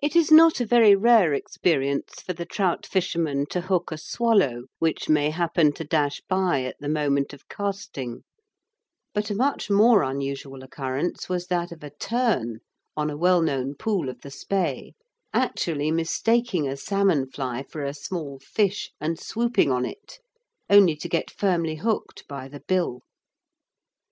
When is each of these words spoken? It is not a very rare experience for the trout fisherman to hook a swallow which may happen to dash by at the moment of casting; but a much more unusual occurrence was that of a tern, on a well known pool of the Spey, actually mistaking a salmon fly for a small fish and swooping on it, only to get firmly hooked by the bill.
It 0.00 0.14
is 0.14 0.30
not 0.30 0.60
a 0.60 0.64
very 0.64 0.94
rare 0.94 1.34
experience 1.34 2.20
for 2.24 2.32
the 2.32 2.44
trout 2.46 2.86
fisherman 2.86 3.46
to 3.50 3.62
hook 3.62 3.90
a 3.90 3.98
swallow 3.98 4.66
which 4.78 5.08
may 5.08 5.30
happen 5.30 5.72
to 5.72 5.82
dash 5.84 6.20
by 6.28 6.62
at 6.62 6.78
the 6.78 6.88
moment 6.88 7.32
of 7.32 7.48
casting; 7.48 8.22
but 9.12 9.30
a 9.30 9.34
much 9.34 9.68
more 9.68 10.04
unusual 10.04 10.62
occurrence 10.62 11.28
was 11.28 11.48
that 11.48 11.72
of 11.72 11.82
a 11.82 11.90
tern, 11.90 12.60
on 12.96 13.10
a 13.10 13.16
well 13.16 13.42
known 13.42 13.74
pool 13.74 14.08
of 14.08 14.20
the 14.20 14.30
Spey, 14.30 14.94
actually 15.34 15.90
mistaking 15.90 16.68
a 16.68 16.76
salmon 16.76 17.28
fly 17.28 17.64
for 17.64 17.82
a 17.82 17.94
small 17.94 18.38
fish 18.38 18.92
and 19.00 19.18
swooping 19.18 19.72
on 19.72 19.84
it, 19.84 20.20
only 20.70 20.94
to 20.94 21.08
get 21.08 21.32
firmly 21.32 21.74
hooked 21.74 22.28
by 22.28 22.46
the 22.46 22.60
bill. 22.60 23.02